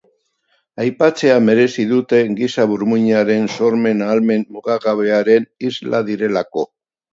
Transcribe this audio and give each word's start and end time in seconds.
Aipatzea 0.85 1.35
merezi 1.49 1.85
dute 1.91 2.21
giza 2.39 2.65
burmuinaren 2.73 3.47
sormen 3.59 4.03
ahalmen 4.09 4.49
mugagabearen 4.57 5.49
isla 5.73 6.05
direlako. 6.13 6.69